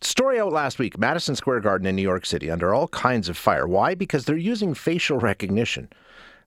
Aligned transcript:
Story 0.00 0.38
out 0.38 0.52
last 0.52 0.78
week 0.78 0.98
Madison 0.98 1.34
Square 1.34 1.60
Garden 1.60 1.86
in 1.86 1.96
New 1.96 2.02
York 2.02 2.24
City 2.24 2.50
under 2.50 2.72
all 2.72 2.88
kinds 2.88 3.28
of 3.28 3.36
fire. 3.36 3.66
Why? 3.66 3.94
Because 3.94 4.24
they're 4.24 4.36
using 4.36 4.74
facial 4.74 5.18
recognition. 5.18 5.88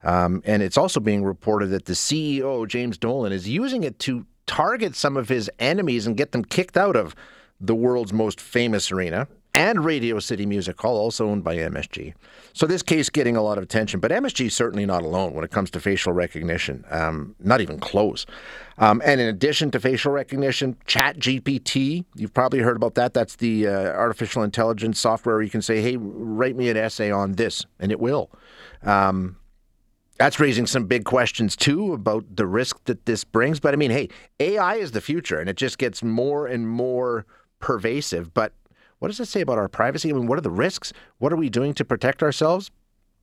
Um, 0.04 0.42
and 0.46 0.64
it's 0.64 0.78
also 0.78 1.00
being 1.00 1.24
reported 1.24 1.68
that 1.68 1.86
the 1.86 1.94
CEO, 1.94 2.68
James 2.68 2.98
Dolan, 2.98 3.32
is 3.32 3.48
using 3.48 3.84
it 3.84 4.00
to 4.00 4.26
target 4.48 4.96
some 4.96 5.18
of 5.18 5.30
his 5.30 5.50
enemies 5.60 6.08
and 6.08 6.18
get 6.18 6.32
them 6.32 6.44
kicked 6.44 6.76
out 6.76 6.96
of 6.96 7.16
the 7.60 7.76
world's 7.76 8.12
most 8.12 8.42
famous 8.42 8.92
arena 8.92 9.28
and 9.54 9.84
Radio 9.84 10.20
City 10.20 10.46
Music 10.46 10.80
Hall, 10.80 10.98
also 10.98 11.28
owned 11.28 11.44
by 11.44 11.58
MSG. 11.58 12.14
So 12.54 12.66
this 12.66 12.82
case 12.82 13.10
getting 13.10 13.36
a 13.36 13.42
lot 13.42 13.58
of 13.58 13.64
attention, 13.64 14.00
but 14.00 14.12
MSG 14.12 14.48
is 14.48 14.56
certainly 14.56 14.86
not 14.86 15.04
alone 15.04 15.34
when 15.34 15.44
it 15.44 15.52
comes 15.52 15.70
to 15.72 15.80
facial 15.80 16.14
recognition. 16.14 16.86
Um, 16.90 17.36
not 17.40 17.62
even 17.62 17.80
close. 17.80 18.26
Um, 18.78 19.02
and 19.06 19.20
in 19.22 19.28
addition 19.28 19.72
to 19.72 19.80
facial 19.80 20.12
recognition, 20.12 20.78
Chat 20.86 21.18
GPT, 21.18 22.06
you've 22.16 22.34
probably 22.34 22.60
heard 22.60 22.76
about 22.76 22.96
that. 22.96 23.14
That's 23.14 23.36
the 23.36 23.68
uh, 23.68 23.72
artificial 23.72 24.44
intelligence 24.44 25.00
software 25.00 25.36
where 25.36 25.44
you 25.44 25.50
can 25.50 25.62
say, 25.62 25.82
"Hey, 25.82 25.98
write 25.98 26.56
me 26.56 26.70
an 26.70 26.78
essay 26.78 27.12
on 27.12 27.34
this," 27.34 27.66
and 27.80 27.92
it 27.92 28.00
will. 28.00 28.32
Um, 28.84 29.38
that's 30.18 30.40
raising 30.40 30.68
some 30.68 30.86
big 30.86 31.04
questions 31.04 31.56
too 31.56 31.94
about 31.94 32.24
the 32.36 32.46
risk 32.46 32.84
that 32.86 33.06
this 33.06 33.24
brings. 33.24 33.60
But 33.60 33.74
I 33.74 33.78
mean, 33.78 33.92
hey, 33.92 34.10
AI 34.40 34.76
is 34.76 34.92
the 34.92 35.02
future, 35.02 35.40
and 35.40 35.50
it 35.50 35.58
just 35.58 35.78
gets 35.78 36.04
more 36.04 36.48
and 36.48 36.70
more 36.70 37.26
pervasive. 37.60 38.34
But 38.34 38.54
what 39.02 39.08
does 39.08 39.20
it 39.20 39.26
say 39.26 39.42
about 39.42 39.58
our 39.58 39.68
privacy? 39.68 40.12
I 40.12 40.14
mean, 40.14 40.28
what 40.28 40.38
are 40.38 40.42
the 40.42 40.52
risks? 40.52 40.94
What 41.18 41.34
are 41.34 41.36
we 41.36 41.50
doing 41.50 41.74
to 41.74 41.84
protect 41.84 42.22
ourselves? 42.22 42.70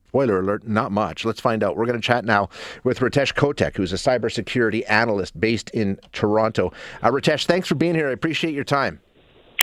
Spoiler 0.09 0.39
alert, 0.39 0.67
not 0.67 0.91
much. 0.91 1.23
Let's 1.23 1.39
find 1.39 1.63
out. 1.63 1.77
We're 1.77 1.85
going 1.85 1.97
to 1.99 2.05
chat 2.05 2.25
now 2.25 2.49
with 2.83 2.99
Ritesh 2.99 3.33
Kotak, 3.33 3.77
who's 3.77 3.93
a 3.93 3.95
cybersecurity 3.95 4.83
analyst 4.89 5.39
based 5.39 5.69
in 5.69 5.97
Toronto. 6.11 6.73
Uh, 7.01 7.11
Ritesh, 7.11 7.45
thanks 7.45 7.69
for 7.69 7.75
being 7.75 7.95
here. 7.95 8.09
I 8.09 8.11
appreciate 8.11 8.53
your 8.53 8.65
time. 8.65 8.99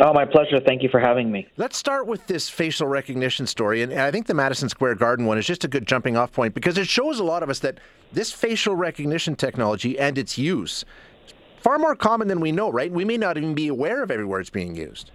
Oh, 0.01 0.15
my 0.15 0.25
pleasure. 0.25 0.59
Thank 0.59 0.83
you 0.83 0.89
for 0.89 1.01
having 1.01 1.31
me. 1.31 1.49
Let's 1.59 1.77
start 1.77 2.07
with 2.07 2.27
this 2.29 2.49
facial 2.49 2.87
recognition 2.87 3.47
story. 3.47 3.83
And 3.83 3.93
I 3.93 4.11
think 4.11 4.27
the 4.27 4.33
Madison 4.33 4.71
Square 4.71 4.95
Garden 4.95 5.27
one 5.27 5.37
is 5.37 5.47
just 5.47 5.65
a 5.65 5.69
good 5.69 5.87
jumping 5.87 6.17
off 6.17 6.33
point 6.33 6.55
because 6.55 6.79
it 6.79 6.89
shows 6.89 7.21
a 7.21 7.25
lot 7.25 7.43
of 7.43 7.51
us 7.51 7.59
that 7.59 7.79
this 8.11 8.33
facial 8.33 8.75
recognition 8.75 9.37
technology 9.37 9.99
and 9.99 10.17
its 10.17 10.39
use 10.39 10.87
is 11.27 11.35
far 11.59 11.79
more 11.79 11.95
common 11.95 12.29
than 12.29 12.41
we 12.41 12.53
know, 12.53 12.73
right? 12.73 12.91
We 12.91 13.05
may 13.05 13.19
not 13.19 13.37
even 13.37 13.53
be 13.53 13.69
aware 13.69 14.03
of 14.03 14.11
everywhere 14.11 14.41
it's 14.41 14.49
being 14.49 14.75
used. 14.75 15.11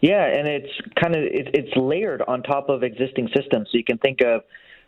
Yeah, 0.00 0.24
and 0.24 0.46
it's 0.46 0.72
kind 1.00 1.14
of 1.16 1.22
it, 1.22 1.48
it's 1.54 1.76
layered 1.76 2.22
on 2.26 2.42
top 2.42 2.68
of 2.68 2.82
existing 2.82 3.28
systems. 3.34 3.68
So 3.70 3.78
you 3.78 3.84
can 3.84 3.98
think 3.98 4.20
of 4.22 4.42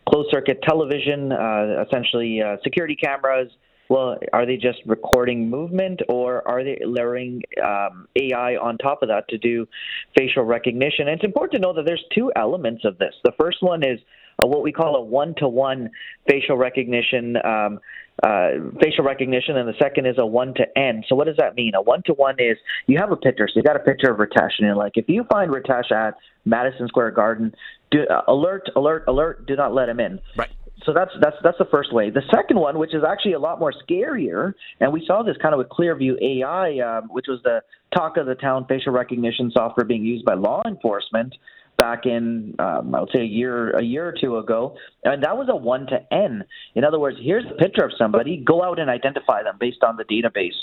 closed 0.07 0.29
circuit 0.31 0.59
television, 0.63 1.31
uh, 1.31 1.83
essentially 1.87 2.41
uh, 2.41 2.57
security 2.63 2.95
cameras. 2.95 3.49
Well, 3.89 4.17
are 4.33 4.45
they 4.45 4.55
just 4.55 4.79
recording 4.85 5.49
movement, 5.49 6.01
or 6.07 6.47
are 6.47 6.63
they 6.63 6.79
layering 6.85 7.41
um, 7.63 8.07
AI 8.15 8.55
on 8.55 8.77
top 8.77 9.01
of 9.01 9.09
that 9.09 9.27
to 9.29 9.37
do 9.39 9.67
facial 10.15 10.43
recognition? 10.43 11.07
And 11.07 11.15
it's 11.15 11.23
important 11.23 11.53
to 11.53 11.59
know 11.59 11.73
that 11.73 11.85
there's 11.85 12.03
two 12.13 12.31
elements 12.35 12.85
of 12.85 12.99
this. 12.99 13.15
The 13.23 13.33
first 13.39 13.57
one 13.61 13.83
is 13.83 13.99
uh, 14.41 14.45
what 14.45 14.61
we 14.61 14.71
call 14.71 14.95
a 14.95 15.01
one-to-one 15.01 15.89
facial 16.29 16.55
recognition 16.55 17.35
um, 17.43 17.79
uh, 18.21 18.49
facial 18.81 19.05
recognition, 19.05 19.55
and 19.55 19.67
the 19.67 19.77
second 19.81 20.05
is 20.05 20.15
a 20.17 20.25
one 20.25 20.53
to 20.55 20.65
N. 20.77 21.03
So 21.07 21.15
what 21.15 21.27
does 21.27 21.37
that 21.37 21.55
mean? 21.55 21.73
A 21.75 21.81
one 21.81 22.03
to 22.05 22.13
one 22.13 22.35
is 22.37 22.57
you 22.85 22.97
have 22.99 23.11
a 23.11 23.15
picture, 23.15 23.47
so 23.47 23.53
you 23.55 23.63
got 23.63 23.77
a 23.77 23.79
picture 23.79 24.11
of 24.11 24.17
Ritesh, 24.17 24.51
and 24.59 24.67
you're 24.67 24.75
like, 24.75 24.93
if 24.95 25.05
you 25.07 25.23
find 25.31 25.49
Ritesh 25.49 25.91
at 25.91 26.15
Madison 26.43 26.87
Square 26.89 27.11
Garden, 27.11 27.55
do, 27.91 28.03
uh, 28.09 28.23
alert, 28.27 28.69
alert, 28.75 29.05
alert, 29.07 29.47
do 29.47 29.55
not 29.55 29.73
let 29.73 29.87
him 29.87 29.99
in. 29.99 30.19
Right. 30.35 30.49
So 30.85 30.93
that's 30.93 31.11
that's 31.21 31.35
that's 31.43 31.57
the 31.57 31.67
first 31.71 31.93
way. 31.93 32.09
The 32.09 32.21
second 32.33 32.57
one, 32.59 32.79
which 32.79 32.93
is 32.93 33.03
actually 33.07 33.33
a 33.33 33.39
lot 33.39 33.59
more 33.59 33.73
scarier, 33.73 34.53
and 34.79 34.93
we 34.93 35.03
saw 35.05 35.23
this 35.23 35.35
kind 35.41 35.53
of 35.53 35.57
with 35.57 35.67
Clearview 35.69 36.21
AI, 36.21 36.79
um, 36.79 37.09
which 37.09 37.25
was 37.27 37.41
the 37.43 37.61
talk 37.95 38.17
of 38.17 38.25
the 38.25 38.35
town 38.35 38.65
facial 38.67 38.93
recognition 38.93 39.51
software 39.53 39.85
being 39.85 40.05
used 40.05 40.25
by 40.25 40.35
law 40.35 40.61
enforcement 40.65 41.35
back 41.77 42.05
in 42.05 42.55
um, 42.59 42.93
I 42.93 43.01
would 43.01 43.09
say 43.13 43.21
a 43.21 43.25
year 43.25 43.71
a 43.71 43.83
year 43.83 44.07
or 44.07 44.13
two 44.19 44.37
ago, 44.37 44.75
and 45.03 45.23
that 45.23 45.37
was 45.37 45.47
a 45.49 45.55
one 45.55 45.87
to 45.87 46.13
n. 46.13 46.43
In 46.75 46.83
other 46.83 46.99
words, 46.99 47.17
here's 47.21 47.45
a 47.45 47.55
picture 47.55 47.83
of 47.83 47.91
somebody, 47.97 48.37
go 48.37 48.63
out 48.63 48.79
and 48.79 48.89
identify 48.89 49.43
them 49.43 49.55
based 49.59 49.83
on 49.83 49.97
the 49.97 50.03
database 50.03 50.57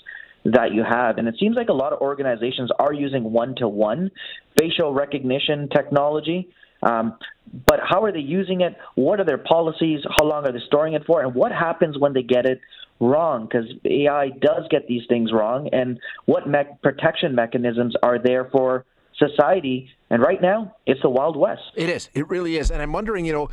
that 0.45 0.73
you 0.73 0.85
have. 0.89 1.19
And 1.19 1.27
it 1.27 1.37
seems 1.41 1.57
like 1.57 1.69
a 1.69 1.73
lot 1.73 1.93
of 1.93 2.01
organizations 2.01 2.71
are 2.79 2.93
using 2.93 3.33
one 3.33 3.55
to 3.57 3.69
one 3.69 4.11
facial 4.59 4.93
recognition 4.93 5.69
technology. 5.69 6.49
Um, 6.87 7.19
but 7.67 7.81
how 7.83 8.05
are 8.05 8.13
they 8.13 8.21
using 8.21 8.61
it? 8.61 8.77
What 8.95 9.21
are 9.21 9.25
their 9.25 9.39
policies? 9.39 10.01
How 10.17 10.25
long 10.25 10.47
are 10.47 10.53
they 10.53 10.61
storing 10.67 10.95
it 10.95 11.05
for? 11.07 11.23
And 11.23 11.35
what 11.35 11.53
happens 11.53 11.99
when 11.99 12.13
they 12.13 12.23
get 12.23 12.47
it 12.47 12.61
wrong? 13.01 13.47
Because 13.47 13.67
AI 13.85 14.29
does 14.29 14.65
get 14.71 14.87
these 14.87 15.03
things 15.09 15.33
wrong. 15.33 15.69
And 15.73 15.99
what 16.27 16.49
me- 16.49 16.65
protection 16.83 17.35
mechanisms 17.35 17.95
are 18.03 18.19
there 18.19 18.47
for 18.47 18.85
society. 19.19 19.89
And 20.11 20.23
right 20.23 20.41
now, 20.41 20.77
it's 20.87 21.01
the 21.03 21.11
Wild 21.11 21.37
West. 21.37 21.63
It 21.75 21.89
is. 21.89 22.11
It 22.15 22.29
really 22.29 22.57
is. 22.57 22.71
And 22.71 22.83
I'm 22.83 22.93
wondering, 22.93 23.25
you 23.25 23.33
know, 23.33 23.49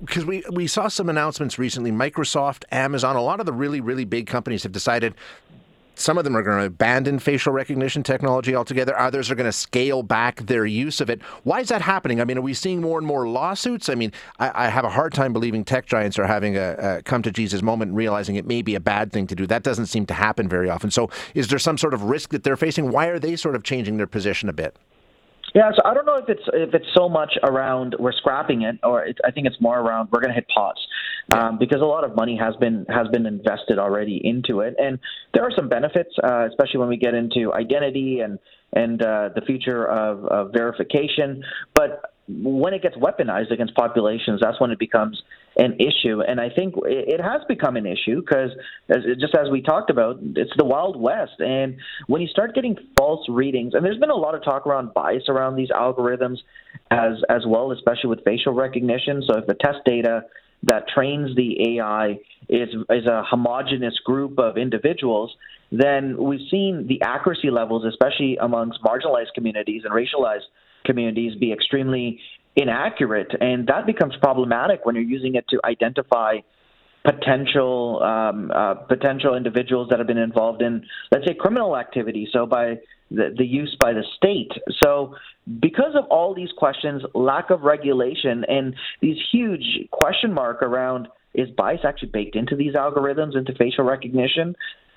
because 0.00 0.26
we, 0.26 0.44
we 0.52 0.66
saw 0.66 0.88
some 0.88 1.08
announcements 1.08 1.58
recently. 1.58 1.90
Microsoft, 1.90 2.64
Amazon, 2.70 3.16
a 3.16 3.22
lot 3.22 3.40
of 3.40 3.46
the 3.46 3.52
really, 3.52 3.80
really 3.80 4.04
big 4.04 4.26
companies 4.26 4.62
have 4.62 4.72
decided 4.72 5.14
some 5.98 6.18
of 6.18 6.24
them 6.24 6.36
are 6.36 6.42
going 6.42 6.58
to 6.58 6.66
abandon 6.66 7.18
facial 7.18 7.52
recognition 7.52 8.02
technology 8.02 8.54
altogether. 8.54 8.98
Others 8.98 9.30
are 9.30 9.34
going 9.34 9.46
to 9.46 9.52
scale 9.52 10.02
back 10.02 10.46
their 10.46 10.66
use 10.66 11.00
of 11.00 11.10
it. 11.10 11.22
Why 11.42 11.60
is 11.60 11.68
that 11.68 11.82
happening? 11.82 12.20
I 12.20 12.24
mean, 12.24 12.38
are 12.38 12.42
we 12.42 12.54
seeing 12.54 12.80
more 12.80 12.98
and 12.98 13.06
more 13.06 13.28
lawsuits? 13.28 13.88
I 13.88 13.94
mean, 13.94 14.12
I, 14.38 14.66
I 14.66 14.68
have 14.68 14.84
a 14.84 14.90
hard 14.90 15.14
time 15.14 15.32
believing 15.32 15.64
tech 15.64 15.86
giants 15.86 16.18
are 16.18 16.26
having 16.26 16.56
a, 16.56 16.76
a, 16.78 17.02
come 17.02 17.22
to 17.22 17.30
Jesus 17.30 17.62
moment 17.62 17.90
and 17.90 17.96
realizing 17.96 18.36
it 18.36 18.46
may 18.46 18.62
be 18.62 18.74
a 18.74 18.80
bad 18.80 19.12
thing 19.12 19.26
to 19.28 19.34
do. 19.34 19.46
That 19.46 19.62
doesn't 19.62 19.86
seem 19.86 20.06
to 20.06 20.14
happen 20.14 20.48
very 20.48 20.68
often. 20.68 20.90
So, 20.90 21.10
is 21.34 21.48
there 21.48 21.58
some 21.58 21.78
sort 21.78 21.94
of 21.94 22.02
risk 22.04 22.30
that 22.30 22.44
they're 22.44 22.56
facing? 22.56 22.90
Why 22.90 23.06
are 23.06 23.18
they 23.18 23.36
sort 23.36 23.56
of 23.56 23.62
changing 23.62 23.96
their 23.96 24.06
position 24.06 24.48
a 24.48 24.52
bit? 24.52 24.76
Yeah, 25.56 25.70
so 25.74 25.80
I 25.86 25.94
don't 25.94 26.04
know 26.04 26.16
if 26.16 26.28
it's 26.28 26.42
if 26.52 26.74
it's 26.74 26.84
so 26.94 27.08
much 27.08 27.32
around 27.42 27.96
we're 27.98 28.12
scrapping 28.12 28.60
it, 28.60 28.78
or 28.82 29.06
I 29.24 29.30
think 29.30 29.46
it's 29.46 29.58
more 29.58 29.80
around 29.80 30.10
we're 30.12 30.20
going 30.20 30.28
to 30.28 30.34
hit 30.34 30.46
pause, 30.54 30.76
um, 31.34 31.56
because 31.58 31.80
a 31.80 31.86
lot 31.86 32.04
of 32.04 32.14
money 32.14 32.36
has 32.36 32.54
been 32.56 32.84
has 32.90 33.08
been 33.08 33.24
invested 33.24 33.78
already 33.78 34.20
into 34.22 34.60
it, 34.60 34.74
and 34.78 34.98
there 35.32 35.44
are 35.44 35.50
some 35.56 35.70
benefits, 35.70 36.10
uh, 36.22 36.46
especially 36.46 36.80
when 36.80 36.90
we 36.90 36.98
get 36.98 37.14
into 37.14 37.54
identity 37.54 38.20
and 38.20 38.38
and 38.74 39.00
uh, 39.00 39.30
the 39.34 39.40
future 39.46 39.88
of, 39.88 40.26
of 40.26 40.52
verification. 40.52 41.42
But 41.74 42.02
when 42.28 42.74
it 42.74 42.82
gets 42.82 42.96
weaponized 42.96 43.50
against 43.50 43.74
populations, 43.74 44.42
that's 44.42 44.60
when 44.60 44.72
it 44.72 44.78
becomes 44.78 45.22
an 45.56 45.78
issue. 45.80 46.20
And 46.20 46.40
I 46.40 46.50
think 46.50 46.74
it 46.84 47.20
has 47.20 47.42
become 47.48 47.76
an 47.76 47.86
issue 47.86 48.20
because, 48.20 48.50
just 48.88 49.34
as 49.34 49.50
we 49.50 49.62
talked 49.62 49.90
about, 49.90 50.18
it's 50.20 50.52
the 50.56 50.64
Wild 50.64 51.00
West. 51.00 51.38
And 51.38 51.76
when 52.06 52.20
you 52.20 52.28
start 52.28 52.54
getting 52.54 52.76
false 52.98 53.26
readings, 53.28 53.74
and 53.74 53.84
there's 53.84 53.98
been 53.98 54.10
a 54.10 54.16
lot 54.16 54.34
of 54.34 54.44
talk 54.44 54.66
around 54.66 54.92
bias 54.94 55.24
around 55.28 55.56
these 55.56 55.70
algorithms 55.70 56.38
as 56.90 57.22
as 57.28 57.42
well, 57.46 57.72
especially 57.72 58.10
with 58.10 58.24
facial 58.24 58.52
recognition. 58.52 59.22
So 59.26 59.38
if 59.38 59.46
the 59.46 59.54
test 59.54 59.78
data 59.84 60.24
that 60.64 60.88
trains 60.88 61.34
the 61.36 61.78
AI 61.78 62.18
is 62.48 62.68
is 62.90 63.06
a 63.06 63.22
homogenous 63.24 63.98
group 64.04 64.38
of 64.38 64.56
individuals, 64.58 65.34
then 65.72 66.16
we've 66.22 66.48
seen 66.50 66.86
the 66.88 67.02
accuracy 67.02 67.50
levels, 67.50 67.84
especially 67.84 68.36
amongst 68.40 68.82
marginalized 68.82 69.32
communities 69.34 69.82
and 69.84 69.92
racialized 69.92 70.46
communities 70.84 71.34
be 71.38 71.52
extremely 71.52 72.20
inaccurate, 72.56 73.32
and 73.40 73.66
that 73.66 73.86
becomes 73.86 74.14
problematic 74.16 74.84
when 74.84 74.94
you're 74.94 75.04
using 75.04 75.34
it 75.34 75.46
to 75.48 75.60
identify 75.64 76.38
potential 77.04 78.02
um, 78.02 78.50
uh, 78.50 78.74
potential 78.74 79.36
individuals 79.36 79.88
that 79.90 79.98
have 79.98 80.08
been 80.08 80.18
involved 80.18 80.60
in, 80.60 80.84
let's 81.12 81.24
say, 81.26 81.34
criminal 81.34 81.76
activity. 81.76 82.28
So 82.32 82.46
by 82.46 82.78
the, 83.10 83.34
the 83.36 83.44
use 83.44 83.76
by 83.78 83.92
the 83.92 84.02
state. 84.16 84.50
So 84.82 85.14
because 85.60 85.94
of 85.94 86.04
all 86.06 86.34
these 86.34 86.48
questions, 86.56 87.02
lack 87.14 87.50
of 87.50 87.62
regulation, 87.62 88.44
and 88.48 88.74
these 89.00 89.18
huge 89.30 89.88
question 89.92 90.32
mark 90.32 90.62
around 90.62 91.06
is 91.34 91.48
bias 91.50 91.80
actually 91.84 92.08
baked 92.08 92.34
into 92.34 92.56
these 92.56 92.74
algorithms, 92.74 93.36
into 93.36 93.54
facial 93.54 93.84
recognition? 93.84 94.56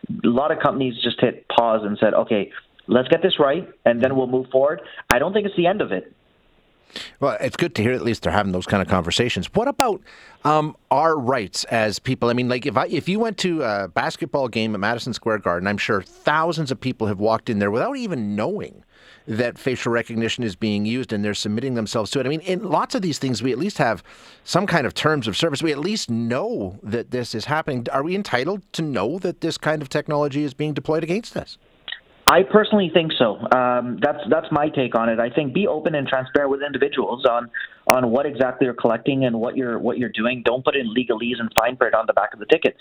A 0.09 0.27
lot 0.27 0.51
of 0.51 0.59
companies 0.59 0.95
just 1.03 1.21
hit 1.21 1.47
pause 1.49 1.81
and 1.83 1.97
said, 1.99 2.13
okay, 2.13 2.51
let's 2.87 3.09
get 3.09 3.21
this 3.21 3.39
right, 3.39 3.69
and 3.85 4.01
then 4.01 4.15
we'll 4.15 4.27
move 4.27 4.47
forward. 4.49 4.81
I 5.13 5.19
don't 5.19 5.33
think 5.33 5.45
it's 5.45 5.57
the 5.57 5.67
end 5.67 5.81
of 5.81 5.91
it. 5.91 6.15
Well, 7.19 7.37
it's 7.39 7.55
good 7.55 7.75
to 7.75 7.81
hear 7.81 7.93
at 7.93 8.01
least 8.01 8.23
they're 8.23 8.31
having 8.31 8.51
those 8.51 8.65
kind 8.65 8.81
of 8.81 8.87
conversations. 8.87 9.47
What 9.53 9.67
about 9.67 10.01
um, 10.43 10.75
our 10.89 11.17
rights 11.17 11.63
as 11.65 11.99
people? 11.99 12.29
I 12.29 12.33
mean, 12.33 12.49
like 12.49 12.65
if 12.65 12.77
I 12.77 12.87
if 12.87 13.07
you 13.07 13.19
went 13.19 13.37
to 13.39 13.61
a 13.63 13.87
basketball 13.87 14.47
game 14.47 14.73
at 14.73 14.79
Madison 14.79 15.13
Square 15.13 15.39
Garden, 15.39 15.67
I'm 15.67 15.77
sure 15.77 16.01
thousands 16.01 16.71
of 16.71 16.79
people 16.79 17.07
have 17.07 17.19
walked 17.19 17.49
in 17.49 17.59
there 17.59 17.71
without 17.71 17.97
even 17.97 18.35
knowing 18.35 18.83
that 19.27 19.59
facial 19.59 19.91
recognition 19.91 20.43
is 20.43 20.55
being 20.55 20.85
used 20.85 21.13
and 21.13 21.23
they're 21.23 21.35
submitting 21.35 21.75
themselves 21.75 22.09
to 22.11 22.19
it. 22.19 22.25
I 22.25 22.29
mean, 22.29 22.41
in 22.41 22.63
lots 22.63 22.95
of 22.95 23.03
these 23.03 23.19
things, 23.19 23.43
we 23.43 23.51
at 23.51 23.59
least 23.59 23.77
have 23.77 24.03
some 24.43 24.65
kind 24.65 24.87
of 24.87 24.95
terms 24.95 25.27
of 25.27 25.37
service. 25.37 25.61
We 25.61 25.71
at 25.71 25.77
least 25.77 26.09
know 26.09 26.79
that 26.81 27.11
this 27.11 27.35
is 27.35 27.45
happening. 27.45 27.85
Are 27.91 28.01
we 28.01 28.15
entitled 28.15 28.63
to 28.73 28.81
know 28.81 29.19
that 29.19 29.41
this 29.41 29.57
kind 29.57 29.83
of 29.83 29.89
technology 29.89 30.43
is 30.43 30.55
being 30.55 30.73
deployed 30.73 31.03
against 31.03 31.37
us? 31.37 31.59
I 32.29 32.43
personally 32.43 32.91
think 32.93 33.11
so. 33.17 33.39
Um, 33.51 33.97
that's 33.99 34.19
that's 34.29 34.45
my 34.51 34.69
take 34.69 34.93
on 34.93 35.09
it. 35.09 35.19
I 35.19 35.31
think 35.31 35.51
be 35.51 35.65
open 35.65 35.95
and 35.95 36.07
transparent 36.07 36.51
with 36.51 36.61
individuals 36.61 37.25
on 37.25 37.49
on 37.87 38.11
what 38.11 38.27
exactly 38.27 38.65
you're 38.65 38.75
collecting 38.75 39.25
and 39.25 39.39
what 39.39 39.57
you're 39.57 39.79
what 39.79 39.97
you're 39.97 40.11
doing. 40.11 40.43
Don't 40.45 40.63
put 40.63 40.75
in 40.75 40.93
legalese 40.93 41.39
and 41.39 41.51
fine 41.55 41.75
print 41.75 41.95
on 41.95 42.05
the 42.05 42.13
back 42.13 42.33
of 42.33 42.39
the 42.39 42.45
ticket. 42.45 42.77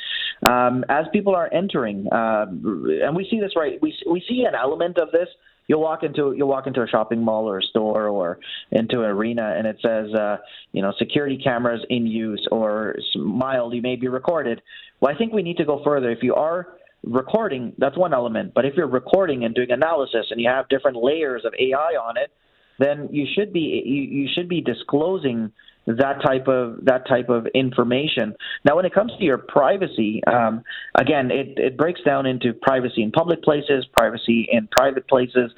Um, 0.46 0.84
as 0.90 1.06
people 1.14 1.34
are 1.34 1.50
entering, 1.50 2.06
uh, 2.12 2.44
and 2.46 3.16
we 3.16 3.26
see 3.30 3.40
this 3.40 3.52
right, 3.56 3.80
we 3.80 3.96
we 4.10 4.22
see 4.28 4.44
an 4.46 4.54
element 4.54 4.98
of 4.98 5.12
this. 5.12 5.28
You'll 5.66 5.80
walk 5.80 6.02
into 6.02 6.34
you'll 6.36 6.48
walk 6.48 6.66
into 6.66 6.82
a 6.82 6.86
shopping 6.86 7.22
mall 7.22 7.48
or 7.48 7.58
a 7.58 7.62
store 7.62 8.08
or 8.08 8.38
into 8.70 9.00
an 9.00 9.06
arena, 9.06 9.54
and 9.56 9.66
it 9.66 9.78
says, 9.80 10.12
uh, 10.12 10.36
you 10.72 10.82
know, 10.82 10.92
security 10.98 11.38
cameras 11.42 11.80
in 11.88 12.06
use 12.06 12.46
or 12.52 12.96
mild, 13.16 13.72
you 13.72 13.80
may 13.80 13.96
be 13.96 14.08
recorded. 14.08 14.60
Well, 15.00 15.14
I 15.14 15.16
think 15.16 15.32
we 15.32 15.42
need 15.42 15.56
to 15.56 15.64
go 15.64 15.80
further. 15.84 16.10
If 16.10 16.22
you 16.22 16.34
are 16.34 16.77
recording, 17.08 17.72
that's 17.78 17.96
one 17.96 18.12
element. 18.12 18.52
But 18.54 18.64
if 18.64 18.74
you're 18.74 18.88
recording 18.88 19.44
and 19.44 19.54
doing 19.54 19.70
analysis 19.70 20.26
and 20.30 20.40
you 20.40 20.48
have 20.48 20.68
different 20.68 21.02
layers 21.02 21.44
of 21.44 21.54
AI 21.58 21.92
on 22.00 22.16
it, 22.16 22.30
then 22.78 23.08
you 23.10 23.26
should 23.34 23.52
be 23.52 23.82
you, 23.84 24.02
you 24.02 24.28
should 24.32 24.48
be 24.48 24.60
disclosing 24.60 25.52
that 25.86 26.22
type 26.22 26.46
of 26.48 26.84
that 26.84 27.08
type 27.08 27.28
of 27.28 27.46
information. 27.54 28.34
Now, 28.64 28.76
when 28.76 28.84
it 28.84 28.94
comes 28.94 29.12
to 29.18 29.24
your 29.24 29.38
privacy, 29.38 30.22
um, 30.26 30.62
again, 30.94 31.30
it, 31.30 31.58
it 31.58 31.76
breaks 31.76 32.00
down 32.04 32.26
into 32.26 32.52
privacy 32.52 33.02
in 33.02 33.10
public 33.10 33.42
places, 33.42 33.86
privacy 33.92 34.48
in 34.50 34.68
private 34.68 35.08
places 35.08 35.50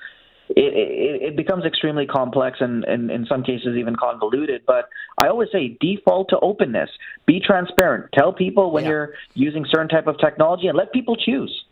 it, 0.56 0.74
it, 0.74 1.22
it 1.22 1.36
becomes 1.36 1.64
extremely 1.64 2.06
complex 2.06 2.58
and, 2.60 2.84
and 2.84 3.10
in 3.10 3.26
some 3.26 3.42
cases 3.42 3.76
even 3.76 3.96
convoluted. 3.96 4.62
But 4.66 4.88
I 5.18 5.28
always 5.28 5.48
say 5.52 5.76
default 5.80 6.28
to 6.30 6.38
openness. 6.40 6.90
Be 7.26 7.40
transparent. 7.40 8.10
Tell 8.12 8.32
people 8.32 8.70
when 8.72 8.84
yeah. 8.84 8.90
you're 8.90 9.14
using 9.34 9.64
certain 9.70 9.88
type 9.88 10.06
of 10.06 10.18
technology 10.18 10.66
and 10.66 10.76
let 10.76 10.92
people 10.92 11.16
choose. 11.16 11.64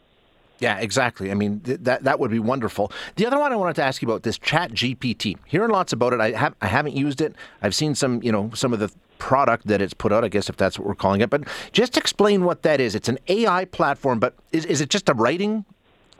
Yeah, 0.60 0.78
exactly. 0.78 1.30
I 1.30 1.34
mean, 1.34 1.60
th- 1.60 1.80
that 1.82 2.04
that 2.04 2.18
would 2.18 2.32
be 2.32 2.40
wonderful. 2.40 2.90
The 3.14 3.26
other 3.26 3.38
one 3.38 3.52
I 3.52 3.56
wanted 3.56 3.76
to 3.76 3.82
ask 3.82 4.02
you 4.02 4.08
about 4.08 4.24
this 4.24 4.38
Chat 4.38 4.72
GPT. 4.72 5.36
Hearing 5.46 5.70
lots 5.70 5.92
about 5.92 6.12
it. 6.12 6.20
I 6.20 6.32
have 6.32 6.54
I 6.60 6.66
haven't 6.66 6.96
used 6.96 7.20
it. 7.20 7.36
I've 7.62 7.74
seen 7.74 7.94
some, 7.94 8.20
you 8.24 8.32
know, 8.32 8.50
some 8.54 8.72
of 8.72 8.80
the 8.80 8.90
product 9.18 9.68
that 9.68 9.80
it's 9.80 9.94
put 9.94 10.12
out. 10.12 10.24
I 10.24 10.28
guess 10.28 10.48
if 10.48 10.56
that's 10.56 10.78
what 10.78 10.88
we're 10.88 10.96
calling 10.96 11.20
it. 11.20 11.30
But 11.30 11.44
just 11.72 11.96
explain 11.96 12.44
what 12.44 12.62
that 12.62 12.80
is. 12.80 12.96
It's 12.96 13.08
an 13.08 13.18
AI 13.28 13.66
platform, 13.66 14.18
but 14.18 14.34
is 14.50 14.64
is 14.64 14.80
it 14.80 14.90
just 14.90 15.08
a 15.08 15.14
writing 15.14 15.64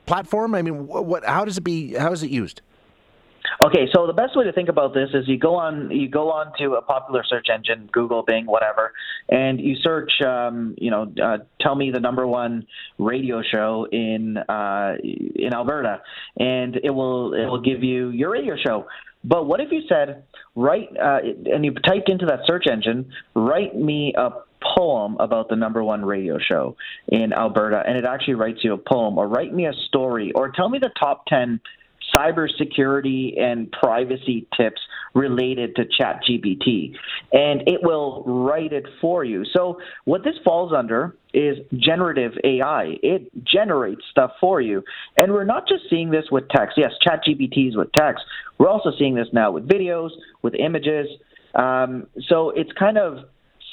platform? 0.09 0.55
I 0.55 0.63
mean, 0.63 0.87
what? 0.87 1.25
How 1.25 1.45
does 1.45 1.59
it 1.59 1.65
be? 1.65 1.95
How 1.95 2.13
is 2.13 2.23
it 2.23 2.31
used? 2.31 2.63
Okay, 3.61 3.89
so 3.93 4.07
the 4.07 4.13
best 4.13 4.37
way 4.37 4.45
to 4.45 4.53
think 4.53 4.69
about 4.69 4.95
this 4.95 5.09
is 5.15 5.27
you 5.27 5.39
go 5.39 5.55
on 5.57 5.91
you 5.91 6.09
go 6.09 6.31
on 6.31 6.53
to 6.59 6.75
a 6.75 6.83
popular 6.83 7.25
search 7.27 7.47
engine, 7.53 7.89
Google, 7.93 8.23
Bing, 8.23 8.47
whatever, 8.47 8.93
and 9.29 9.61
you 9.61 9.75
search, 9.83 10.13
um, 10.25 10.75
you 10.79 10.91
know, 10.91 11.13
uh, 11.23 11.39
tell 11.61 11.75
me 11.75 11.91
the 11.91 11.99
number 11.99 12.27
one 12.27 12.67
radio 12.99 13.43
show 13.43 13.87
in 13.91 14.37
uh, 14.37 14.95
in 15.03 15.53
Alberta, 15.53 16.03
and 16.39 16.77
it 16.77 16.91
will 16.91 17.35
it 17.35 17.47
will 17.47 17.61
give 17.61 17.83
you 17.83 18.11
your 18.11 18.31
radio 18.31 18.55
show. 18.65 18.87
But 19.25 19.47
what 19.47 19.61
if 19.61 19.73
you 19.73 19.83
said, 19.89 20.25
write, 20.55 20.89
uh, 20.97 21.19
and 21.47 21.65
you 21.65 21.75
typed 21.75 22.09
into 22.09 22.27
that 22.27 22.41
search 22.47 22.67
engine, 22.71 23.11
write 23.35 23.75
me 23.75 24.15
a 24.17 24.31
poem 24.77 25.17
about 25.21 25.49
the 25.49 25.57
number 25.57 25.83
one 25.83 26.05
radio 26.05 26.39
show 26.39 26.77
in 27.09 27.33
Alberta, 27.33 27.83
and 27.87 27.97
it 27.97 28.05
actually 28.05 28.35
writes 28.35 28.61
you 28.63 28.73
a 28.73 28.79
poem, 28.79 29.19
or 29.19 29.29
write 29.29 29.53
me 29.53 29.67
a 29.67 29.73
story, 29.89 30.33
or 30.35 30.51
tell 30.51 30.69
me 30.69 30.79
the 30.79 30.91
top 30.99 31.27
10 31.27 31.61
cybersecurity 32.15 33.41
and 33.41 33.71
privacy 33.71 34.47
tips 34.57 34.81
related 35.15 35.77
to 35.77 35.85
ChatGPT, 35.85 36.95
and 37.33 37.63
it 37.67 37.83
will 37.83 38.23
write 38.25 38.73
it 38.73 38.87
for 39.01 39.25
you. 39.25 39.45
So, 39.53 39.79
what 40.05 40.25
this 40.25 40.35
falls 40.45 40.73
under 40.73 41.17
is 41.35 41.59
generative 41.77 42.33
AI. 42.45 42.97
It 43.03 43.31
generates 43.45 44.03
stuff 44.11 44.33
for 44.41 44.61
you. 44.61 44.83
And 45.17 45.33
we're 45.33 45.45
not 45.45 45.69
just 45.69 45.85
seeing 45.91 46.11
this 46.11 46.25
with 46.31 46.49
text. 46.49 46.79
Yes, 46.79 46.93
ChatGPT 47.07 47.69
is 47.69 47.77
with 47.77 47.93
text. 47.93 48.25
We're 48.59 48.69
also 48.69 48.93
seeing 48.99 49.15
this 49.15 49.29
now 49.33 49.51
with 49.51 49.69
videos, 49.69 50.11
with 50.43 50.55
images. 50.55 51.09
Um, 51.55 52.07
so, 52.29 52.51
it's 52.51 52.73
kind 52.73 52.99
of 52.99 53.25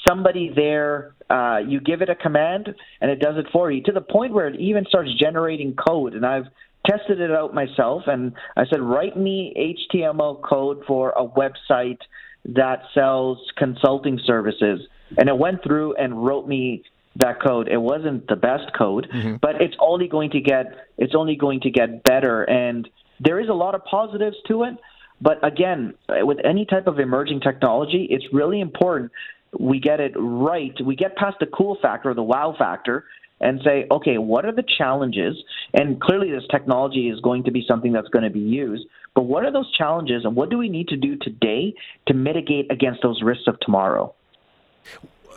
somebody 0.07 0.51
there, 0.55 1.15
uh, 1.29 1.57
you 1.65 1.79
give 1.79 2.01
it 2.01 2.09
a 2.09 2.15
command 2.15 2.73
and 3.01 3.11
it 3.11 3.19
does 3.19 3.37
it 3.37 3.45
for 3.51 3.71
you 3.71 3.83
to 3.83 3.91
the 3.91 4.01
point 4.01 4.33
where 4.33 4.47
it 4.47 4.59
even 4.59 4.85
starts 4.87 5.09
generating 5.19 5.75
code. 5.75 6.13
And 6.13 6.25
I've 6.25 6.45
tested 6.85 7.19
it 7.19 7.31
out 7.31 7.53
myself 7.53 8.03
and 8.07 8.33
I 8.55 8.65
said, 8.69 8.81
write 8.81 9.17
me 9.17 9.77
HTML 9.93 10.41
code 10.41 10.83
for 10.87 11.11
a 11.11 11.27
website 11.27 11.99
that 12.45 12.83
sells 12.93 13.39
consulting 13.57 14.19
services. 14.25 14.81
And 15.17 15.29
it 15.29 15.37
went 15.37 15.63
through 15.63 15.95
and 15.95 16.25
wrote 16.25 16.47
me 16.47 16.83
that 17.17 17.41
code. 17.41 17.67
It 17.67 17.77
wasn't 17.77 18.27
the 18.27 18.35
best 18.35 18.71
code, 18.77 19.07
mm-hmm. 19.13 19.35
but 19.41 19.61
it's 19.61 19.75
only 19.79 20.07
going 20.07 20.31
to 20.31 20.41
get 20.41 20.65
it's 20.97 21.15
only 21.15 21.35
going 21.35 21.61
to 21.61 21.69
get 21.69 22.03
better. 22.03 22.43
And 22.43 22.87
there 23.19 23.39
is 23.39 23.49
a 23.49 23.53
lot 23.53 23.75
of 23.75 23.83
positives 23.85 24.35
to 24.47 24.63
it. 24.63 24.73
But 25.21 25.45
again, 25.45 25.93
with 26.09 26.39
any 26.43 26.65
type 26.65 26.87
of 26.87 26.99
emerging 26.99 27.39
technology, 27.39 28.07
it's 28.09 28.25
really 28.33 28.59
important 28.59 29.11
we 29.59 29.79
get 29.79 29.99
it 29.99 30.13
right, 30.15 30.73
we 30.83 30.95
get 30.95 31.15
past 31.15 31.37
the 31.39 31.45
cool 31.47 31.77
factor, 31.81 32.13
the 32.13 32.23
wow 32.23 32.55
factor, 32.57 33.05
and 33.41 33.61
say, 33.63 33.85
okay, 33.91 34.17
what 34.17 34.45
are 34.45 34.53
the 34.53 34.63
challenges? 34.77 35.35
And 35.73 35.99
clearly, 35.99 36.31
this 36.31 36.43
technology 36.49 37.09
is 37.09 37.19
going 37.21 37.43
to 37.43 37.51
be 37.51 37.65
something 37.67 37.91
that's 37.91 38.07
going 38.09 38.23
to 38.23 38.29
be 38.29 38.39
used. 38.39 38.85
But 39.13 39.23
what 39.23 39.45
are 39.45 39.51
those 39.51 39.71
challenges, 39.73 40.25
and 40.25 40.35
what 40.35 40.49
do 40.49 40.57
we 40.57 40.69
need 40.69 40.89
to 40.89 40.97
do 40.97 41.15
today 41.17 41.73
to 42.07 42.13
mitigate 42.13 42.71
against 42.71 43.01
those 43.01 43.21
risks 43.21 43.45
of 43.47 43.59
tomorrow? 43.59 44.13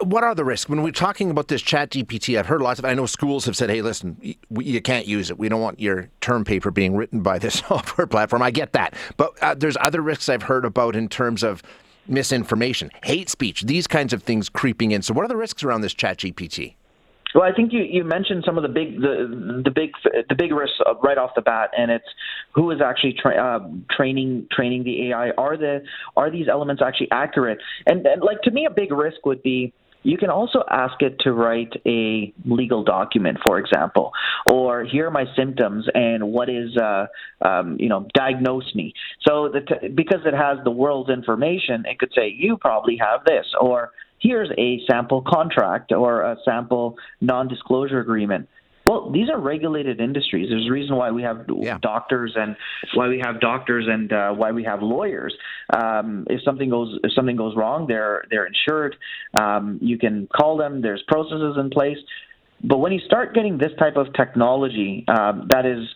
What 0.00 0.22
are 0.22 0.34
the 0.34 0.44
risks 0.44 0.68
when 0.68 0.82
we're 0.82 0.92
talking 0.92 1.28
about 1.30 1.48
this 1.48 1.60
Chat 1.60 1.90
GPT? 1.90 2.38
I've 2.38 2.46
heard 2.46 2.60
lots 2.60 2.78
of. 2.78 2.84
I 2.84 2.94
know 2.94 3.06
schools 3.06 3.46
have 3.46 3.56
said, 3.56 3.68
"Hey, 3.68 3.82
listen, 3.82 4.36
you 4.48 4.80
can't 4.80 5.06
use 5.06 5.30
it. 5.30 5.38
We 5.38 5.48
don't 5.48 5.60
want 5.60 5.80
your 5.80 6.08
term 6.20 6.44
paper 6.44 6.70
being 6.70 6.94
written 6.94 7.20
by 7.20 7.38
this 7.38 7.54
software 7.68 8.06
platform." 8.06 8.42
I 8.42 8.52
get 8.52 8.74
that, 8.74 8.94
but 9.16 9.32
uh, 9.42 9.54
there's 9.54 9.76
other 9.80 10.00
risks 10.00 10.28
I've 10.28 10.44
heard 10.44 10.64
about 10.64 10.94
in 10.94 11.08
terms 11.08 11.42
of 11.42 11.64
misinformation, 12.08 12.90
hate 13.04 13.28
speech, 13.28 13.62
these 13.62 13.86
kinds 13.86 14.12
of 14.12 14.22
things 14.22 14.48
creeping 14.48 14.92
in. 14.92 15.02
So, 15.02 15.14
what 15.14 15.24
are 15.24 15.28
the 15.28 15.36
risks 15.36 15.62
around 15.62 15.82
this 15.82 15.94
Chat 15.94 16.18
GPT? 16.18 16.74
Well, 17.34 17.44
I 17.44 17.52
think 17.52 17.72
you, 17.72 17.82
you 17.82 18.04
mentioned 18.04 18.44
some 18.46 18.56
of 18.56 18.62
the 18.62 18.68
big 18.68 19.00
the 19.00 19.60
the 19.64 19.70
big 19.70 19.90
the 20.28 20.34
big 20.34 20.52
risks 20.52 20.78
right 21.02 21.18
off 21.18 21.32
the 21.36 21.42
bat, 21.42 21.70
and 21.76 21.90
it's 21.90 22.06
who 22.54 22.70
is 22.70 22.80
actually 22.80 23.16
tra- 23.20 23.36
uh, 23.36 23.68
training 23.94 24.46
training 24.50 24.84
the 24.84 25.10
AI. 25.10 25.30
Are 25.32 25.56
the 25.56 25.82
are 26.16 26.30
these 26.30 26.48
elements 26.48 26.82
actually 26.82 27.10
accurate? 27.10 27.58
And, 27.86 28.06
and 28.06 28.22
like 28.22 28.40
to 28.42 28.50
me, 28.50 28.64
a 28.64 28.70
big 28.70 28.92
risk 28.92 29.26
would 29.26 29.42
be 29.42 29.74
you 30.02 30.16
can 30.16 30.30
also 30.30 30.62
ask 30.70 31.00
it 31.00 31.18
to 31.20 31.32
write 31.32 31.72
a 31.86 32.32
legal 32.44 32.84
document, 32.84 33.38
for 33.44 33.58
example, 33.58 34.12
or 34.46 34.84
here 34.84 35.08
are 35.08 35.10
my 35.10 35.24
symptoms 35.36 35.86
and 35.94 36.32
what 36.32 36.48
is, 36.48 36.76
uh, 36.76 37.06
um, 37.42 37.76
you 37.78 37.88
know, 37.88 38.06
diagnose 38.14 38.74
me. 38.74 38.94
So 39.26 39.50
that 39.52 39.94
because 39.94 40.20
it 40.24 40.34
has 40.34 40.58
the 40.64 40.70
world's 40.70 41.10
information, 41.10 41.84
it 41.86 41.98
could 41.98 42.12
say 42.14 42.34
you 42.34 42.56
probably 42.56 42.96
have 42.98 43.24
this, 43.24 43.46
or 43.60 43.90
here's 44.20 44.50
a 44.58 44.80
sample 44.90 45.22
contract 45.22 45.92
or 45.92 46.22
a 46.22 46.36
sample 46.44 46.96
non-disclosure 47.20 48.00
agreement. 48.00 48.48
Well, 48.88 49.10
these 49.10 49.28
are 49.28 49.38
regulated 49.38 50.00
industries. 50.00 50.48
There's 50.48 50.66
a 50.66 50.72
reason 50.72 50.96
why 50.96 51.10
we 51.10 51.22
have 51.22 51.44
yeah. 51.54 51.76
doctors 51.82 52.32
and 52.36 52.56
why 52.94 53.08
we 53.08 53.20
have 53.22 53.38
doctors 53.38 53.84
and 53.86 54.10
uh, 54.10 54.32
why 54.32 54.52
we 54.52 54.64
have 54.64 54.82
lawyers. 54.82 55.34
Um, 55.76 56.26
if 56.30 56.42
something 56.42 56.70
goes 56.70 56.98
if 57.04 57.12
something 57.12 57.36
goes 57.36 57.54
wrong, 57.54 57.86
they're 57.86 58.24
they're 58.30 58.46
insured. 58.46 58.96
Um, 59.38 59.78
you 59.82 59.98
can 59.98 60.26
call 60.34 60.56
them. 60.56 60.80
There's 60.80 61.02
processes 61.06 61.56
in 61.60 61.68
place. 61.68 61.98
But 62.64 62.78
when 62.78 62.92
you 62.92 63.00
start 63.00 63.34
getting 63.34 63.58
this 63.58 63.72
type 63.78 63.96
of 63.96 64.14
technology 64.14 65.04
um, 65.06 65.48
that 65.50 65.66
is 65.66 65.86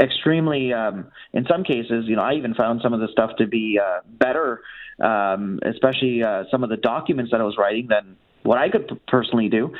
extremely, 0.00 0.72
um, 0.72 1.08
in 1.32 1.46
some 1.50 1.64
cases, 1.64 2.04
you 2.06 2.14
know, 2.14 2.22
I 2.22 2.34
even 2.34 2.54
found 2.54 2.80
some 2.80 2.92
of 2.92 3.00
the 3.00 3.08
stuff 3.10 3.32
to 3.38 3.48
be 3.48 3.80
uh, 3.82 4.00
better, 4.06 4.60
um, 5.02 5.58
especially 5.64 6.22
uh, 6.22 6.44
some 6.52 6.62
of 6.62 6.70
the 6.70 6.76
documents 6.76 7.32
that 7.32 7.40
I 7.40 7.44
was 7.44 7.56
writing 7.58 7.88
than 7.88 8.16
what 8.44 8.58
I 8.58 8.68
could 8.68 9.00
personally 9.08 9.48
do 9.48 9.74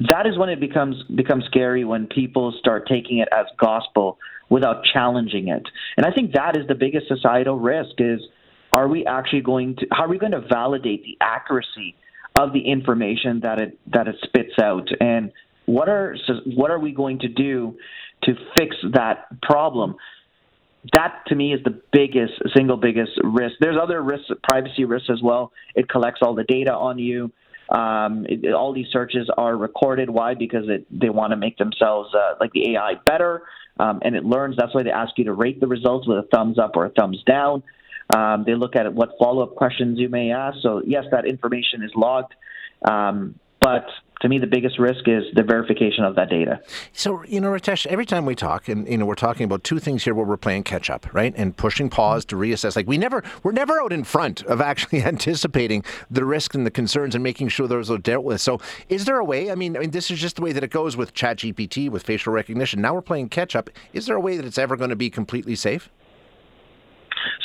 that 0.00 0.26
is 0.26 0.38
when 0.38 0.48
it 0.48 0.60
becomes 0.60 1.02
becomes 1.14 1.44
scary 1.46 1.84
when 1.84 2.06
people 2.06 2.54
start 2.58 2.86
taking 2.88 3.18
it 3.18 3.28
as 3.32 3.46
gospel 3.58 4.18
without 4.48 4.84
challenging 4.92 5.48
it. 5.48 5.62
And 5.96 6.06
I 6.06 6.12
think 6.12 6.32
that 6.34 6.56
is 6.56 6.66
the 6.68 6.74
biggest 6.74 7.08
societal 7.08 7.58
risk 7.58 7.94
is 7.98 8.20
are 8.72 8.88
we 8.88 9.06
actually 9.06 9.40
going 9.40 9.76
to 9.76 9.86
how 9.90 10.04
are 10.04 10.08
we 10.08 10.18
going 10.18 10.32
to 10.32 10.40
validate 10.40 11.02
the 11.04 11.16
accuracy 11.20 11.94
of 12.38 12.52
the 12.52 12.60
information 12.60 13.40
that 13.40 13.58
it 13.60 13.78
that 13.92 14.06
it 14.08 14.16
spits 14.22 14.52
out 14.62 14.88
and 15.00 15.32
what 15.64 15.88
are 15.88 16.16
what 16.54 16.70
are 16.70 16.78
we 16.78 16.92
going 16.92 17.18
to 17.20 17.28
do 17.28 17.76
to 18.22 18.34
fix 18.56 18.76
that 18.92 19.26
problem? 19.42 19.96
That 20.92 21.22
to 21.26 21.34
me 21.34 21.52
is 21.52 21.60
the 21.64 21.80
biggest 21.92 22.34
single 22.54 22.76
biggest 22.76 23.12
risk. 23.24 23.54
There's 23.60 23.76
other 23.80 24.00
risks, 24.02 24.30
privacy 24.48 24.84
risks 24.84 25.08
as 25.10 25.20
well. 25.22 25.52
It 25.74 25.88
collects 25.88 26.20
all 26.22 26.34
the 26.34 26.44
data 26.44 26.72
on 26.72 26.98
you. 26.98 27.32
Um, 27.68 28.26
it, 28.28 28.52
all 28.54 28.72
these 28.72 28.86
searches 28.92 29.28
are 29.36 29.56
recorded. 29.56 30.08
Why? 30.10 30.34
Because 30.34 30.68
it, 30.68 30.86
they 30.90 31.10
want 31.10 31.32
to 31.32 31.36
make 31.36 31.58
themselves 31.58 32.14
uh, 32.14 32.34
like 32.40 32.52
the 32.52 32.74
AI 32.74 32.94
better. 33.04 33.42
um, 33.78 34.00
and 34.02 34.14
it 34.16 34.24
learns. 34.24 34.56
That's 34.56 34.74
why 34.74 34.82
they 34.82 34.90
ask 34.90 35.12
you 35.16 35.24
to 35.24 35.32
rate 35.32 35.60
the 35.60 35.66
results 35.66 36.06
with 36.08 36.18
a 36.18 36.28
thumbs 36.34 36.58
up 36.58 36.76
or 36.76 36.86
a 36.86 36.90
thumbs 36.90 37.22
down. 37.26 37.62
Um, 38.14 38.44
they 38.46 38.54
look 38.54 38.76
at 38.76 38.92
what 38.92 39.10
follow 39.18 39.42
up 39.42 39.56
questions 39.56 39.98
you 39.98 40.08
may 40.08 40.30
ask. 40.30 40.58
So, 40.62 40.82
yes, 40.86 41.04
that 41.10 41.26
information 41.26 41.82
is 41.82 41.90
logged. 41.94 42.34
Um, 42.88 43.38
but 43.66 43.84
to 44.20 44.28
me, 44.28 44.38
the 44.38 44.46
biggest 44.46 44.78
risk 44.78 45.08
is 45.08 45.24
the 45.34 45.42
verification 45.42 46.04
of 46.04 46.14
that 46.14 46.30
data. 46.30 46.60
So, 46.92 47.24
you 47.24 47.40
know, 47.40 47.48
Ritesh, 47.48 47.84
every 47.86 48.06
time 48.06 48.24
we 48.24 48.36
talk, 48.36 48.68
and 48.68 48.86
you 48.86 48.96
know, 48.96 49.04
we're 49.04 49.16
talking 49.16 49.42
about 49.42 49.64
two 49.64 49.80
things 49.80 50.04
here 50.04 50.14
where 50.14 50.24
we're 50.24 50.36
playing 50.36 50.62
catch 50.62 50.88
up, 50.88 51.12
right? 51.12 51.34
And 51.36 51.56
pushing 51.56 51.90
pause 51.90 52.24
to 52.26 52.36
reassess. 52.36 52.76
Like 52.76 52.86
we 52.86 52.96
never, 52.96 53.24
we're 53.42 53.50
never 53.50 53.80
out 53.80 53.92
in 53.92 54.04
front 54.04 54.44
of 54.44 54.60
actually 54.60 55.02
anticipating 55.12 55.82
the 56.08 56.24
risks 56.24 56.54
and 56.54 56.64
the 56.64 56.70
concerns 56.70 57.16
and 57.16 57.24
making 57.24 57.48
sure 57.48 57.66
those 57.66 57.90
are 57.90 57.98
dealt 57.98 58.22
with. 58.22 58.40
So, 58.40 58.60
is 58.88 59.04
there 59.04 59.18
a 59.18 59.24
way? 59.24 59.50
I 59.50 59.56
mean, 59.56 59.76
I 59.76 59.80
mean, 59.80 59.90
this 59.90 60.12
is 60.12 60.20
just 60.20 60.36
the 60.36 60.42
way 60.42 60.52
that 60.52 60.62
it 60.62 60.70
goes 60.70 60.96
with 60.96 61.12
ChatGPT, 61.12 61.90
with 61.90 62.04
facial 62.04 62.32
recognition. 62.32 62.80
Now 62.80 62.94
we're 62.94 63.02
playing 63.02 63.30
catch 63.30 63.56
up. 63.56 63.68
Is 63.92 64.06
there 64.06 64.14
a 64.14 64.20
way 64.20 64.36
that 64.36 64.46
it's 64.46 64.58
ever 64.58 64.76
going 64.76 64.90
to 64.90 64.96
be 64.96 65.10
completely 65.10 65.56
safe? 65.56 65.90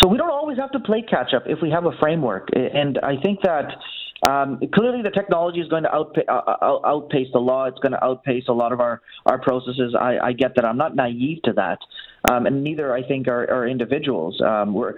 So 0.03 0.07
we 0.07 0.19
don't 0.19 0.29
always 0.29 0.59
have 0.59 0.71
to 0.73 0.79
play 0.79 1.01
catch 1.01 1.33
up 1.33 1.43
if 1.47 1.63
we 1.63 1.71
have 1.71 1.85
a 1.85 1.97
framework, 1.99 2.49
and 2.53 2.99
I 2.99 3.19
think 3.23 3.39
that 3.41 3.73
um, 4.23 4.59
clearly, 4.73 5.01
the 5.01 5.09
technology 5.09 5.59
is 5.59 5.67
going 5.67 5.83
to 5.83 5.89
outpa- 5.89 6.29
uh, 6.29 6.55
uh 6.61 6.79
outpace 6.85 7.27
the 7.33 7.39
law. 7.39 7.65
It's 7.65 7.79
going 7.79 7.93
to 7.93 8.03
outpace 8.03 8.43
a 8.47 8.53
lot 8.53 8.71
of 8.71 8.79
our, 8.79 9.01
our 9.25 9.39
processes. 9.41 9.95
I, 9.99 10.17
I 10.19 10.33
get 10.33 10.55
that. 10.55 10.65
I'm 10.65 10.77
not 10.77 10.95
naive 10.95 11.41
to 11.43 11.53
that. 11.53 11.79
Um, 12.29 12.45
and 12.45 12.63
neither, 12.63 12.93
I 12.93 13.05
think, 13.07 13.27
are, 13.27 13.49
are 13.51 13.67
individuals. 13.67 14.39
Um, 14.41 14.73
we're, 14.73 14.93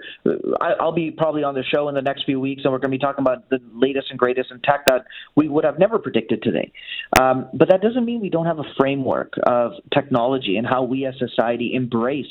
I, 0.60 0.82
will 0.84 0.92
be 0.92 1.10
probably 1.10 1.42
on 1.42 1.54
the 1.54 1.62
show 1.62 1.88
in 1.88 1.94
the 1.94 2.02
next 2.02 2.24
few 2.24 2.38
weeks, 2.38 2.62
and 2.64 2.72
we're 2.72 2.78
going 2.78 2.90
to 2.90 2.98
be 2.98 3.00
talking 3.00 3.22
about 3.22 3.48
the 3.48 3.60
latest 3.74 4.08
and 4.10 4.18
greatest 4.18 4.50
in 4.50 4.60
tech 4.60 4.84
that 4.86 5.06
we 5.34 5.48
would 5.48 5.64
have 5.64 5.78
never 5.78 5.98
predicted 5.98 6.42
today. 6.42 6.70
Um, 7.18 7.48
but 7.54 7.68
that 7.70 7.80
doesn't 7.80 8.04
mean 8.04 8.20
we 8.20 8.28
don't 8.28 8.46
have 8.46 8.58
a 8.58 8.74
framework 8.76 9.34
of 9.46 9.72
technology 9.92 10.56
and 10.56 10.66
how 10.66 10.82
we 10.82 11.06
as 11.06 11.14
society 11.18 11.74
embrace 11.74 12.26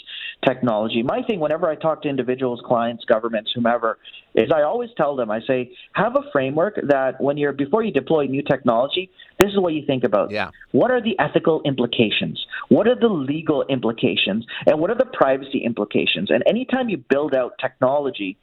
technology. 0.46 1.02
My 1.02 1.22
thing, 1.24 1.40
whenever 1.40 1.68
I 1.68 1.76
talk 1.76 2.04
to 2.04 2.10
individuals, 2.10 2.62
clients, 2.66 3.04
governments, 3.06 3.52
whomever, 3.56 3.98
is 4.36 4.52
I 4.54 4.64
always 4.64 4.90
tell 4.98 5.16
them, 5.16 5.32
I 5.32 5.40
say, 5.48 5.72
have 5.94 6.16
a 6.16 6.32
framework 6.32 6.80
that 6.88 7.20
when 7.22 7.38
you're 7.38 7.54
before 7.54 7.84
you 7.84 7.92
deploy 7.92 8.26
new 8.26 8.42
technology, 8.42 9.10
this 9.40 9.50
is 9.50 9.60
what 9.60 9.74
you 9.74 9.86
think 9.86 10.04
about. 10.04 10.32
Yeah. 10.32 10.50
What 10.72 10.92
are 10.92 11.02
the 11.02 11.18
ethical 11.20 11.62
implications? 11.66 12.44
What 12.70 12.88
are 12.88 13.00
the 13.00 13.08
legal 13.08 13.64
implications? 13.70 14.46
And 14.66 14.80
what 14.84 14.92
are 14.92 14.96
the 14.96 15.06
privacy 15.06 15.64
implications? 15.64 16.30
And 16.30 16.44
anytime 16.46 16.90
you 16.90 16.98
build 16.98 17.34
out 17.34 17.54
technology, 17.58 18.38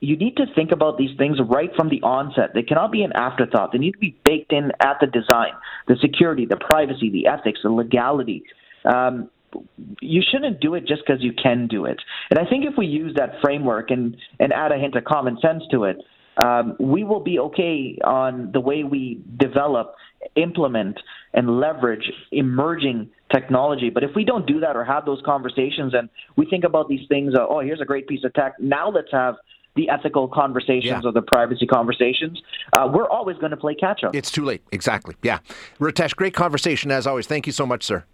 you 0.00 0.16
need 0.16 0.36
to 0.38 0.46
think 0.56 0.72
about 0.72 0.98
these 0.98 1.16
things 1.16 1.38
right 1.48 1.70
from 1.76 1.88
the 1.88 2.02
onset. 2.02 2.50
They 2.52 2.64
cannot 2.64 2.90
be 2.90 3.04
an 3.04 3.12
afterthought. 3.14 3.70
They 3.70 3.78
need 3.78 3.92
to 3.92 3.98
be 3.98 4.18
baked 4.24 4.52
in 4.52 4.72
at 4.80 4.96
the 5.00 5.06
design, 5.06 5.52
the 5.86 5.94
security, 6.00 6.46
the 6.46 6.56
privacy, 6.56 7.10
the 7.10 7.28
ethics, 7.28 7.60
the 7.62 7.70
legality. 7.70 8.42
Um, 8.84 9.30
you 10.00 10.20
shouldn't 10.28 10.58
do 10.58 10.74
it 10.74 10.80
just 10.84 11.02
because 11.06 11.22
you 11.22 11.32
can 11.32 11.68
do 11.68 11.84
it. 11.84 12.00
And 12.30 12.40
I 12.40 12.44
think 12.50 12.64
if 12.64 12.74
we 12.76 12.86
use 12.86 13.14
that 13.14 13.34
framework 13.40 13.92
and, 13.92 14.16
and 14.40 14.52
add 14.52 14.72
a 14.72 14.78
hint 14.78 14.96
of 14.96 15.04
common 15.04 15.38
sense 15.40 15.62
to 15.70 15.84
it, 15.84 15.98
um, 16.38 16.76
we 16.78 17.04
will 17.04 17.20
be 17.20 17.38
okay 17.38 17.98
on 18.04 18.50
the 18.52 18.60
way 18.60 18.84
we 18.84 19.20
develop, 19.36 19.94
implement, 20.36 20.98
and 21.34 21.60
leverage 21.60 22.10
emerging 22.32 23.10
technology. 23.32 23.90
But 23.90 24.04
if 24.04 24.10
we 24.14 24.24
don't 24.24 24.46
do 24.46 24.60
that 24.60 24.76
or 24.76 24.84
have 24.84 25.04
those 25.04 25.20
conversations 25.24 25.94
and 25.94 26.08
we 26.36 26.46
think 26.46 26.64
about 26.64 26.88
these 26.88 27.06
things, 27.08 27.34
uh, 27.34 27.46
oh, 27.48 27.60
here's 27.60 27.80
a 27.80 27.84
great 27.84 28.06
piece 28.06 28.24
of 28.24 28.32
tech, 28.34 28.54
now 28.58 28.90
let's 28.90 29.12
have 29.12 29.34
the 29.76 29.88
ethical 29.90 30.26
conversations 30.26 30.84
yeah. 30.84 31.00
or 31.04 31.12
the 31.12 31.22
privacy 31.22 31.66
conversations, 31.66 32.40
uh, 32.72 32.90
we're 32.92 33.08
always 33.08 33.36
going 33.38 33.50
to 33.50 33.56
play 33.56 33.74
catch 33.74 34.02
up. 34.02 34.14
It's 34.14 34.30
too 34.30 34.44
late. 34.44 34.62
Exactly. 34.72 35.14
Yeah. 35.22 35.38
Ritesh, 35.78 36.16
great 36.16 36.34
conversation 36.34 36.90
as 36.90 37.06
always. 37.06 37.26
Thank 37.26 37.46
you 37.46 37.52
so 37.52 37.64
much, 37.64 37.84
sir. 37.84 38.04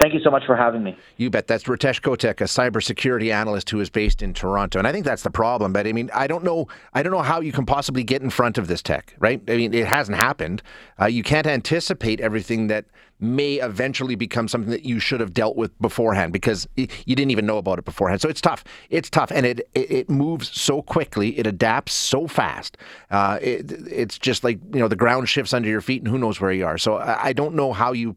Thank 0.00 0.14
you 0.14 0.20
so 0.20 0.30
much 0.30 0.46
for 0.46 0.56
having 0.56 0.82
me. 0.82 0.96
You 1.18 1.28
bet. 1.28 1.46
That's 1.46 1.64
Ritesh 1.64 2.00
Kotak, 2.00 2.40
a 2.40 2.44
cybersecurity 2.44 3.30
analyst 3.30 3.68
who 3.68 3.80
is 3.80 3.90
based 3.90 4.22
in 4.22 4.32
Toronto. 4.32 4.78
And 4.78 4.88
I 4.88 4.92
think 4.92 5.04
that's 5.04 5.22
the 5.22 5.30
problem. 5.30 5.74
But 5.74 5.86
I 5.86 5.92
mean, 5.92 6.08
I 6.14 6.26
don't 6.26 6.42
know. 6.42 6.68
I 6.94 7.02
don't 7.02 7.12
know 7.12 7.20
how 7.20 7.42
you 7.42 7.52
can 7.52 7.66
possibly 7.66 8.02
get 8.02 8.22
in 8.22 8.30
front 8.30 8.56
of 8.56 8.66
this 8.66 8.80
tech, 8.80 9.14
right? 9.18 9.42
I 9.46 9.56
mean, 9.58 9.74
it 9.74 9.86
hasn't 9.86 10.16
happened. 10.16 10.62
Uh, 10.98 11.04
you 11.04 11.22
can't 11.22 11.46
anticipate 11.46 12.18
everything 12.18 12.68
that 12.68 12.86
may 13.20 13.56
eventually 13.56 14.14
become 14.14 14.48
something 14.48 14.70
that 14.70 14.86
you 14.86 15.00
should 15.00 15.20
have 15.20 15.34
dealt 15.34 15.54
with 15.54 15.78
beforehand 15.82 16.32
because 16.32 16.66
you 16.76 16.86
didn't 17.04 17.30
even 17.30 17.44
know 17.44 17.58
about 17.58 17.78
it 17.78 17.84
beforehand. 17.84 18.22
So 18.22 18.30
it's 18.30 18.40
tough. 18.40 18.64
It's 18.88 19.10
tough, 19.10 19.30
and 19.30 19.44
it 19.44 19.68
it, 19.74 20.08
moves 20.08 20.48
so 20.58 20.80
quickly. 20.80 21.38
It 21.38 21.46
adapts 21.46 21.92
so 21.92 22.26
fast. 22.26 22.78
Uh, 23.10 23.38
it, 23.42 23.70
it's 23.86 24.18
just 24.18 24.44
like 24.44 24.60
you 24.72 24.80
know 24.80 24.88
the 24.88 24.96
ground 24.96 25.28
shifts 25.28 25.52
under 25.52 25.68
your 25.68 25.82
feet, 25.82 26.00
and 26.00 26.08
who 26.08 26.16
knows 26.16 26.40
where 26.40 26.52
you 26.52 26.64
are. 26.64 26.78
So 26.78 26.96
I 26.96 27.34
don't 27.34 27.54
know 27.54 27.74
how 27.74 27.92
you 27.92 28.16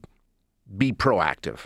be 0.77 0.93
proactive. 0.93 1.65